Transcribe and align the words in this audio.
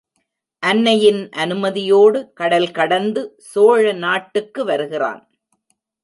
அன்னையின் 0.63 1.19
அனுமதியோடு 1.43 2.19
கடல் 2.33 2.71
கடந்து 2.71 3.21
சோழ 3.49 3.91
நாட்டுக்கு 3.91 4.63
வருகிறான். 4.65 5.21